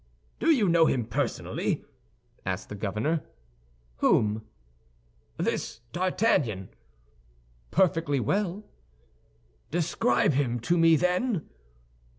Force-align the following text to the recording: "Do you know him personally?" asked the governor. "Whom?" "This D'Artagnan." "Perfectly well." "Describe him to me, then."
"Do 0.39 0.49
you 0.51 0.67
know 0.67 0.87
him 0.87 1.05
personally?" 1.05 1.85
asked 2.43 2.69
the 2.69 2.75
governor. 2.75 3.21
"Whom?" 3.97 4.41
"This 5.37 5.81
D'Artagnan." 5.93 6.69
"Perfectly 7.69 8.19
well." 8.19 8.65
"Describe 9.69 10.33
him 10.33 10.59
to 10.61 10.75
me, 10.75 10.95
then." 10.95 11.47